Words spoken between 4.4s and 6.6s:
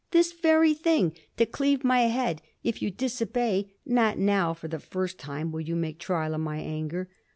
for the first time will you make trial of my